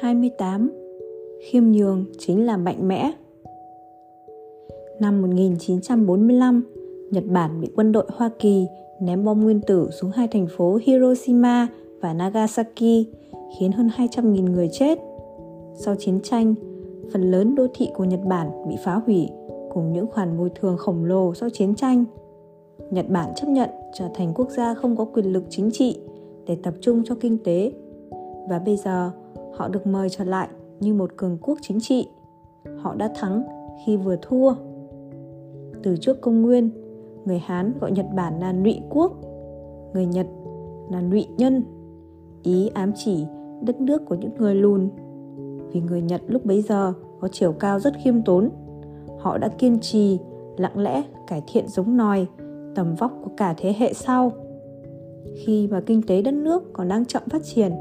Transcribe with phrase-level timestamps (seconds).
[0.00, 0.72] 28
[1.40, 3.12] Khiêm nhường chính là mạnh mẽ
[5.00, 6.62] Năm 1945,
[7.10, 8.66] Nhật Bản bị quân đội Hoa Kỳ
[9.00, 11.68] ném bom nguyên tử xuống hai thành phố Hiroshima
[12.00, 13.06] và Nagasaki,
[13.58, 14.98] khiến hơn 200.000 người chết.
[15.74, 16.54] Sau chiến tranh,
[17.12, 19.28] phần lớn đô thị của Nhật Bản bị phá hủy
[19.72, 22.04] cùng những khoản bồi thường khổng lồ sau chiến tranh.
[22.90, 25.98] Nhật Bản chấp nhận trở thành quốc gia không có quyền lực chính trị
[26.46, 27.72] để tập trung cho kinh tế.
[28.48, 29.10] Và bây giờ,
[29.58, 30.48] họ được mời trở lại
[30.80, 32.08] như một cường quốc chính trị.
[32.76, 33.42] Họ đã thắng
[33.86, 34.54] khi vừa thua.
[35.82, 36.70] Từ trước công nguyên,
[37.24, 39.12] người Hán gọi Nhật Bản là Nụy quốc,
[39.94, 40.26] người Nhật
[40.90, 41.62] là Nụy nhân.
[42.42, 43.26] Ý ám chỉ
[43.62, 44.88] đất nước của những người lùn.
[45.72, 48.50] Vì người Nhật lúc bấy giờ có chiều cao rất khiêm tốn.
[49.18, 50.18] Họ đã kiên trì,
[50.56, 52.26] lặng lẽ cải thiện giống nòi,
[52.74, 54.32] tầm vóc của cả thế hệ sau.
[55.44, 57.72] Khi mà kinh tế đất nước còn đang chậm phát triển,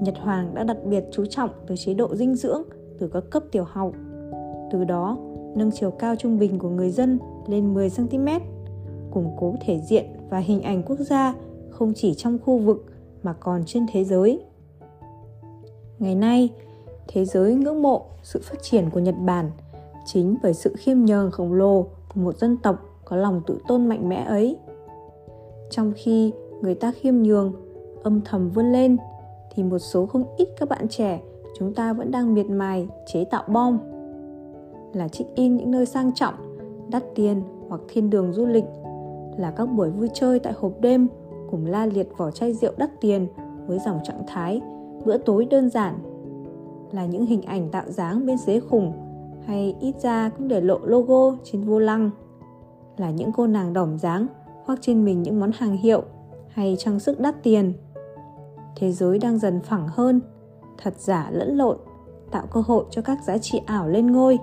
[0.00, 2.62] Nhật Hoàng đã đặc biệt chú trọng tới chế độ dinh dưỡng
[2.98, 3.92] từ các cấp tiểu học.
[4.70, 5.18] Từ đó,
[5.56, 8.26] nâng chiều cao trung bình của người dân lên 10 cm,
[9.10, 11.34] củng cố thể diện và hình ảnh quốc gia
[11.70, 12.86] không chỉ trong khu vực
[13.22, 14.44] mà còn trên thế giới.
[15.98, 16.50] Ngày nay,
[17.08, 19.50] thế giới ngưỡng mộ sự phát triển của Nhật Bản
[20.06, 23.86] chính bởi sự khiêm nhường khổng lồ của một dân tộc có lòng tự tôn
[23.86, 24.56] mạnh mẽ ấy.
[25.70, 27.52] Trong khi người ta khiêm nhường,
[28.02, 28.96] âm thầm vươn lên
[29.56, 31.20] thì một số không ít các bạn trẻ
[31.58, 33.78] chúng ta vẫn đang miệt mài chế tạo bom.
[34.92, 36.34] Là check in những nơi sang trọng,
[36.90, 38.64] đắt tiền hoặc thiên đường du lịch.
[39.36, 41.08] Là các buổi vui chơi tại hộp đêm
[41.50, 43.26] cùng la liệt vỏ chai rượu đắt tiền
[43.66, 44.60] với dòng trạng thái
[45.04, 45.98] bữa tối đơn giản.
[46.92, 48.92] Là những hình ảnh tạo dáng bên dế khủng
[49.44, 52.10] hay ít ra cũng để lộ logo trên vô lăng.
[52.96, 54.26] Là những cô nàng đỏm dáng
[54.64, 56.02] hoặc trên mình những món hàng hiệu
[56.48, 57.72] hay trang sức đắt tiền
[58.76, 60.20] thế giới đang dần phẳng hơn.
[60.82, 61.76] Thật giả lẫn lộn,
[62.30, 64.38] tạo cơ hội cho các giá trị ảo lên ngôi.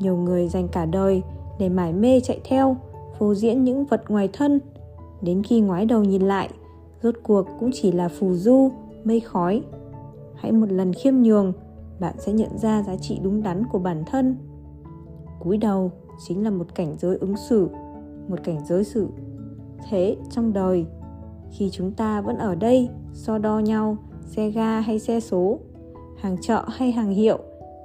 [0.00, 1.22] Nhiều người dành cả đời
[1.58, 2.76] để mải mê chạy theo,
[3.18, 4.60] phô diễn những vật ngoài thân.
[5.22, 6.50] Đến khi ngoái đầu nhìn lại,
[7.02, 8.70] rốt cuộc cũng chỉ là phù du,
[9.04, 9.62] mây khói.
[10.34, 11.52] Hãy một lần khiêm nhường,
[12.00, 14.36] bạn sẽ nhận ra giá trị đúng đắn của bản thân.
[15.40, 15.90] Cúi đầu
[16.26, 17.68] chính là một cảnh giới ứng xử,
[18.28, 19.08] một cảnh giới xử.
[19.90, 20.86] Thế trong đời
[21.50, 23.96] khi chúng ta vẫn ở đây so đo nhau
[24.26, 25.58] xe ga hay xe số
[26.16, 27.38] hàng chợ hay hàng hiệu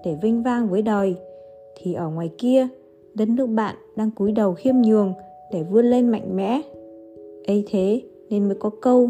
[0.05, 1.15] để vinh vang với đời
[1.75, 2.67] thì ở ngoài kia
[3.13, 5.13] đất nước bạn đang cúi đầu khiêm nhường
[5.51, 6.61] để vươn lên mạnh mẽ
[7.47, 9.09] ấy thế nên mới có câu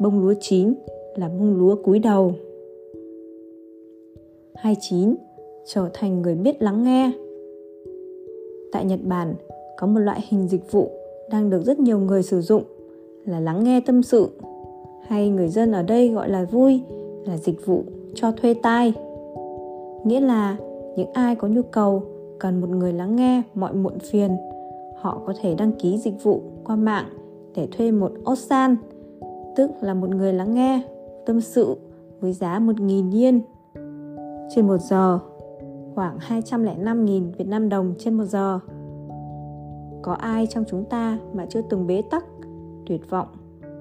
[0.00, 0.74] bông lúa chín
[1.16, 2.32] là bông lúa cúi đầu
[4.64, 5.14] 29.
[5.66, 7.12] Trở thành người biết lắng nghe
[8.72, 9.34] Tại Nhật Bản,
[9.76, 10.90] có một loại hình dịch vụ
[11.30, 12.62] đang được rất nhiều người sử dụng
[13.24, 14.40] là lắng nghe tâm sự.
[15.06, 16.82] Hay người dân ở đây gọi là vui
[17.26, 18.92] là dịch vụ cho thuê tai.
[20.04, 20.56] Nghĩa là
[20.96, 22.02] những ai có nhu cầu
[22.38, 24.36] cần một người lắng nghe mọi muộn phiền
[24.96, 27.04] họ có thể đăng ký dịch vụ qua mạng
[27.54, 28.76] để thuê một osan
[29.56, 30.82] tức là một người lắng nghe
[31.26, 31.76] tâm sự
[32.20, 33.40] với giá 1.000 yên.
[34.54, 35.18] Trên một giờ
[35.94, 38.60] khoảng 205.000 Việt Nam đồng trên một giờ.
[40.02, 42.24] Có ai trong chúng ta mà chưa từng bế tắc,
[42.86, 43.28] tuyệt vọng,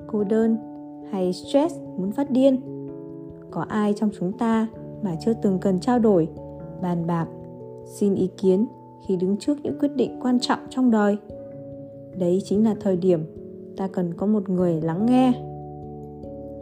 [0.07, 0.57] cô đơn
[1.11, 2.61] hay stress muốn phát điên?
[3.51, 4.67] Có ai trong chúng ta
[5.01, 6.27] mà chưa từng cần trao đổi,
[6.81, 7.27] bàn bạc,
[7.85, 8.65] xin ý kiến
[9.07, 11.17] khi đứng trước những quyết định quan trọng trong đời?
[12.19, 13.25] Đấy chính là thời điểm
[13.77, 15.33] ta cần có một người lắng nghe.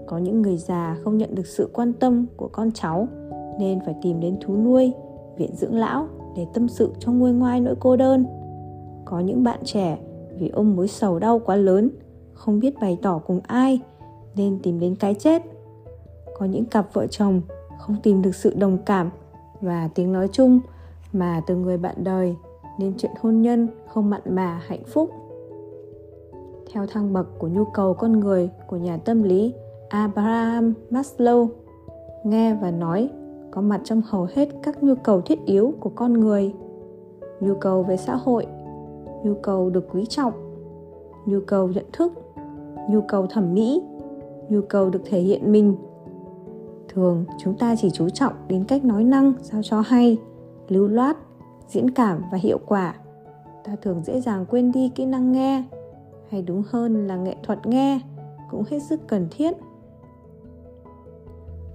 [0.07, 3.07] Có những người già không nhận được sự quan tâm của con cháu
[3.59, 4.93] nên phải tìm đến thú nuôi,
[5.37, 8.25] viện dưỡng lão để tâm sự cho nguôi ngoai nỗi cô đơn.
[9.05, 9.97] Có những bạn trẻ
[10.39, 11.89] vì ôm mối sầu đau quá lớn,
[12.33, 13.81] không biết bày tỏ cùng ai
[14.35, 15.41] nên tìm đến cái chết.
[16.39, 17.41] Có những cặp vợ chồng
[17.79, 19.09] không tìm được sự đồng cảm
[19.61, 20.59] và tiếng nói chung
[21.13, 22.35] mà từ người bạn đời
[22.79, 25.09] nên chuyện hôn nhân không mặn mà hạnh phúc.
[26.73, 29.53] Theo thang bậc của nhu cầu con người của nhà tâm lý
[29.89, 31.47] Abraham Maslow,
[32.23, 33.09] nghe và nói
[33.51, 36.53] có mặt trong hầu hết các nhu cầu thiết yếu của con người
[37.39, 38.45] nhu cầu về xã hội
[39.23, 40.33] nhu cầu được quý trọng
[41.25, 42.13] nhu cầu nhận thức
[42.89, 43.81] nhu cầu thẩm mỹ,
[44.49, 45.75] nhu cầu được thể hiện mình.
[46.89, 50.17] Thường, chúng ta chỉ chú trọng đến cách nói năng, sao cho hay,
[50.67, 51.17] lưu loát,
[51.67, 52.95] diễn cảm và hiệu quả.
[53.63, 55.63] Ta thường dễ dàng quên đi kỹ năng nghe,
[56.29, 57.99] hay đúng hơn là nghệ thuật nghe,
[58.51, 59.53] cũng hết sức cần thiết.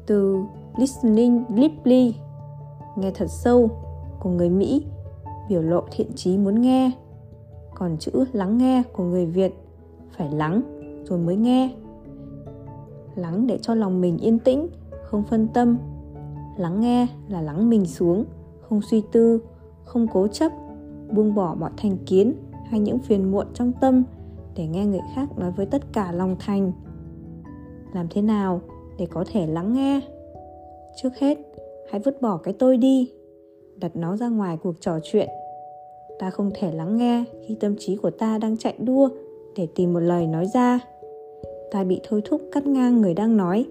[0.06, 0.38] Từ
[0.76, 2.14] listening deeply,
[2.96, 3.70] nghe thật sâu,
[4.20, 4.86] của người Mỹ,
[5.48, 6.90] biểu lộ thiện trí muốn nghe.
[7.74, 9.54] Còn chữ lắng nghe của người Việt
[10.16, 10.62] phải lắng
[11.08, 11.74] rồi mới nghe.
[13.14, 14.68] Lắng để cho lòng mình yên tĩnh,
[15.02, 15.78] không phân tâm.
[16.56, 18.24] Lắng nghe là lắng mình xuống,
[18.60, 19.42] không suy tư,
[19.84, 20.52] không cố chấp,
[21.10, 24.04] buông bỏ mọi thành kiến hay những phiền muộn trong tâm
[24.56, 26.72] để nghe người khác nói với tất cả lòng thành.
[27.94, 28.60] Làm thế nào
[28.98, 30.00] để có thể lắng nghe?
[31.02, 31.38] Trước hết,
[31.90, 33.12] hãy vứt bỏ cái tôi đi,
[33.76, 35.28] đặt nó ra ngoài cuộc trò chuyện.
[36.18, 39.08] Ta không thể lắng nghe khi tâm trí của ta đang chạy đua
[39.56, 40.80] để tìm một lời nói ra
[41.70, 43.64] ta bị thôi thúc cắt ngang người đang nói,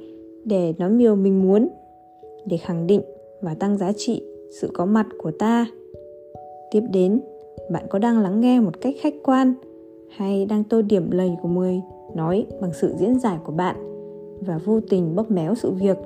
[0.45, 1.67] để nói điều mình muốn,
[2.45, 3.01] để khẳng định
[3.41, 4.23] và tăng giá trị
[4.61, 5.67] sự có mặt của ta.
[6.71, 7.21] Tiếp đến,
[7.71, 9.53] bạn có đang lắng nghe một cách khách quan
[10.09, 11.81] hay đang tô điểm lời của người
[12.15, 13.75] nói bằng sự diễn giải của bạn
[14.39, 15.97] và vô tình bóp méo sự việc?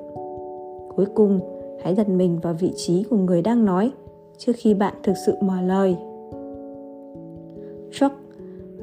[0.96, 1.40] Cuối cùng,
[1.82, 3.90] hãy đặt mình vào vị trí của người đang nói
[4.38, 5.96] trước khi bạn thực sự mở lời.
[7.90, 8.14] Chuck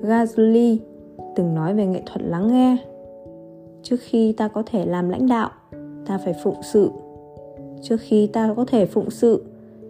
[0.01, 0.77] Gazuli
[1.35, 2.77] từng nói về nghệ thuật lắng nghe
[3.89, 5.49] trước khi ta có thể làm lãnh đạo,
[6.05, 6.91] ta phải phụng sự.
[7.81, 9.45] Trước khi ta có thể phụng sự,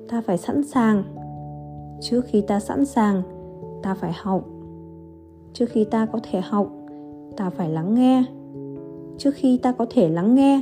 [0.10, 1.04] ta phải sẵn sàng.
[2.02, 3.22] Trước khi ta sẵn sàng,
[3.84, 4.46] ta phải học.
[5.54, 6.72] Trước khi ta có thể học,
[7.38, 8.24] ta phải lắng nghe.
[9.18, 10.62] Trước khi ta có thể lắng nghe,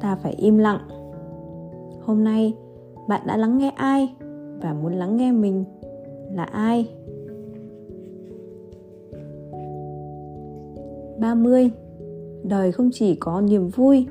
[0.00, 0.80] ta phải im lặng.
[2.04, 2.54] Hôm nay,
[3.08, 4.14] bạn đã lắng nghe ai
[4.62, 5.64] và muốn lắng nghe mình
[6.32, 6.88] là ai?
[11.18, 11.70] 30
[12.44, 14.06] đời không chỉ có niềm vui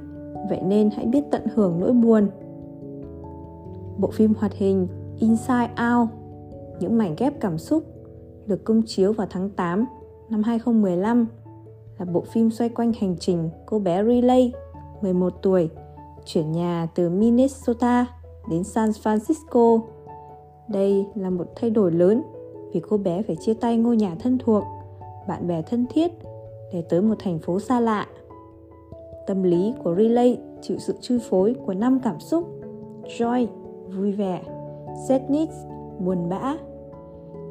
[0.50, 2.30] vậy nên hãy biết tận hưởng nỗi buồn
[3.98, 4.88] bộ phim hoạt hình
[5.20, 6.10] Inside Out
[6.80, 7.84] những mảnh ghép cảm xúc
[8.46, 9.86] được công chiếu vào tháng 8
[10.30, 11.28] năm 2015
[12.00, 14.52] là bộ phim xoay quanh hành trình cô bé Riley
[15.02, 15.70] 11 tuổi
[16.26, 18.06] chuyển nhà từ Minnesota
[18.50, 19.82] đến San Francisco.
[20.68, 22.24] Đây là một thay đổi lớn
[22.74, 24.64] vì cô bé phải chia tay ngôi nhà thân thuộc,
[25.28, 26.12] bạn bè thân thiết
[26.74, 28.08] để tới một thành phố xa lạ.
[29.28, 32.48] Tâm lý của relay chịu sự chi phối của năm cảm xúc
[33.18, 33.48] joy,
[33.98, 34.42] vui vẻ,
[35.08, 35.52] sadness,
[36.00, 36.56] buồn bã,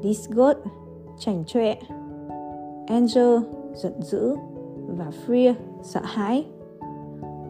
[0.02, 0.58] disgust,
[1.18, 1.74] chảnh chọe,
[2.86, 3.40] anger,
[3.74, 4.36] giận dữ
[4.86, 6.46] và fear, sợ hãi.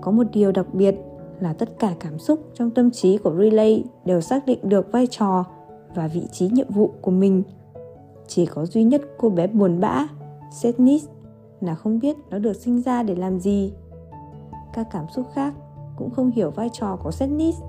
[0.01, 0.95] Có một điều đặc biệt
[1.41, 5.07] là tất cả cảm xúc trong tâm trí của Relay đều xác định được vai
[5.07, 5.45] trò
[5.95, 7.43] và vị trí nhiệm vụ của mình.
[8.27, 10.09] Chỉ có duy nhất cô bé buồn bã,
[10.53, 11.09] sadness
[11.61, 13.73] là không biết nó được sinh ra để làm gì.
[14.73, 15.55] Các cảm xúc khác
[15.97, 17.63] cũng không hiểu vai trò của sadness.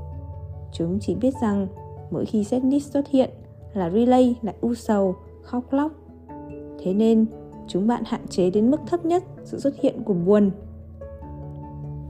[0.71, 1.67] Chúng chỉ biết rằng
[2.11, 3.29] mỗi khi sadness xuất hiện
[3.73, 5.91] là relay lại u sầu, khóc lóc.
[6.79, 7.25] Thế nên,
[7.67, 10.51] chúng bạn hạn chế đến mức thấp nhất sự xuất hiện của buồn.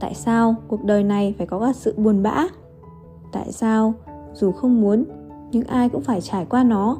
[0.00, 2.46] Tại sao cuộc đời này phải có cả sự buồn bã?
[3.32, 3.94] Tại sao
[4.34, 5.04] dù không muốn
[5.52, 6.98] nhưng ai cũng phải trải qua nó?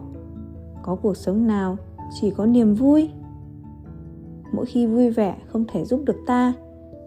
[0.82, 1.76] Có cuộc sống nào
[2.20, 3.10] chỉ có niềm vui?
[4.52, 6.52] Mỗi khi vui vẻ không thể giúp được ta,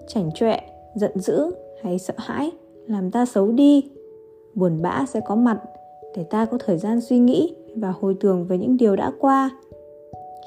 [0.08, 0.60] chảnh chọe,
[0.96, 1.52] giận dữ
[1.82, 2.52] hay sợ hãi,
[2.88, 3.90] làm ta xấu đi.
[4.56, 5.62] Buồn bã sẽ có mặt
[6.16, 9.50] để ta có thời gian suy nghĩ và hồi tưởng về những điều đã qua.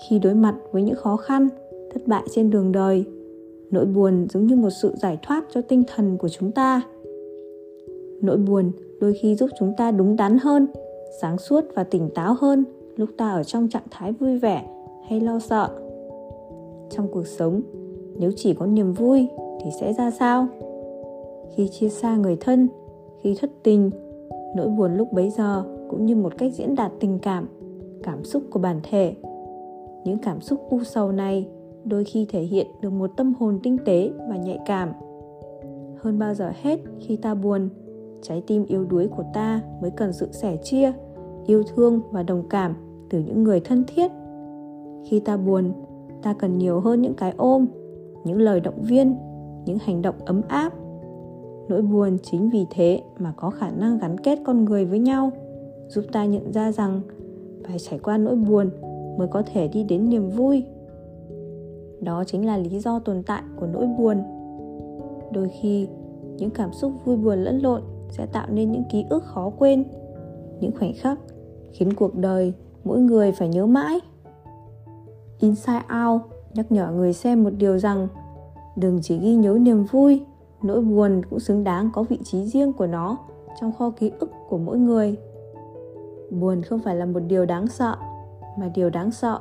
[0.08, 1.48] Khi đối mặt với những khó khăn,
[1.92, 3.04] thất bại trên đường đời,
[3.70, 6.82] nỗi buồn giống như một sự giải thoát cho tinh thần của chúng ta.
[8.22, 10.66] Nỗi buồn đôi khi giúp chúng ta đúng đắn hơn,
[11.20, 12.64] sáng suốt và tỉnh táo hơn
[12.96, 14.68] lúc ta ở trong trạng thái vui vẻ
[15.08, 15.68] hay lo sợ.
[16.90, 17.60] Trong cuộc sống,
[18.16, 19.28] nếu chỉ có niềm vui
[19.64, 20.46] thì sẽ ra sao?
[21.54, 22.68] Khi chia xa người thân,
[23.22, 23.90] khi thất tình,
[24.56, 27.48] nỗi buồn lúc bấy giờ cũng như một cách diễn đạt tình cảm
[28.02, 29.14] cảm xúc của bản thể.
[30.04, 31.48] Những cảm xúc u sầu này
[31.84, 34.92] đôi khi thể hiện được một tâm hồn tinh tế và nhạy cảm.
[35.96, 37.68] Hơn bao giờ hết, khi ta buồn,
[38.22, 40.92] trái tim yếu đuối của ta mới cần sự sẻ chia,
[41.46, 42.74] yêu thương và đồng cảm
[43.10, 44.10] từ những người thân thiết.
[45.04, 45.72] Khi ta buồn,
[46.22, 47.66] ta cần nhiều hơn những cái ôm,
[48.24, 49.16] những lời động viên
[49.64, 50.72] những hành động ấm áp.
[51.68, 55.30] Nỗi buồn chính vì thế mà có khả năng gắn kết con người với nhau,
[55.88, 57.00] giúp ta nhận ra rằng
[57.64, 58.70] phải trải qua nỗi buồn
[59.18, 60.64] mới có thể đi đến niềm vui.
[62.00, 64.22] Đó chính là lý do tồn tại của nỗi buồn.
[65.32, 65.88] Đôi khi,
[66.36, 69.84] những cảm xúc vui buồn lẫn lộn sẽ tạo nên những ký ức khó quên,
[70.60, 71.18] những khoảnh khắc
[71.72, 72.52] khiến cuộc đời
[72.84, 74.00] mỗi người phải nhớ mãi.
[75.38, 76.22] Inside out
[76.54, 78.08] nhắc nhở người xem một điều rằng
[78.80, 80.24] đừng chỉ ghi nhớ niềm vui,
[80.62, 83.16] nỗi buồn cũng xứng đáng có vị trí riêng của nó
[83.60, 85.16] trong kho ký ức của mỗi người.
[86.30, 87.96] Buồn không phải là một điều đáng sợ,
[88.58, 89.38] mà điều đáng sợ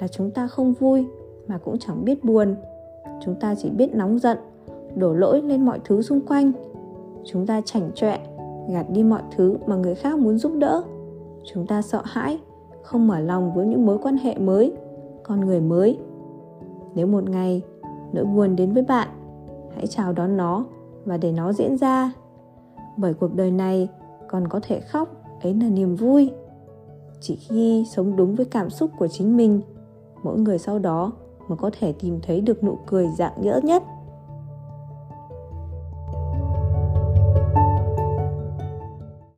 [0.00, 1.06] là chúng ta không vui
[1.46, 2.54] mà cũng chẳng biết buồn.
[3.24, 4.38] Chúng ta chỉ biết nóng giận,
[4.96, 6.52] đổ lỗi lên mọi thứ xung quanh.
[7.24, 8.18] Chúng ta chảnh chọe,
[8.68, 10.82] gạt đi mọi thứ mà người khác muốn giúp đỡ.
[11.52, 12.38] Chúng ta sợ hãi,
[12.82, 14.72] không mở lòng với những mối quan hệ mới,
[15.22, 15.98] con người mới.
[16.94, 17.62] Nếu một ngày
[18.12, 19.08] nỗi buồn đến với bạn.
[19.74, 20.64] Hãy chào đón nó
[21.04, 22.12] và để nó diễn ra.
[22.96, 23.88] Bởi cuộc đời này
[24.28, 25.08] còn có thể khóc,
[25.42, 26.30] ấy là niềm vui.
[27.20, 29.60] Chỉ khi sống đúng với cảm xúc của chính mình,
[30.22, 31.12] mỗi người sau đó
[31.48, 33.82] mới có thể tìm thấy được nụ cười dạng dỡ nhất.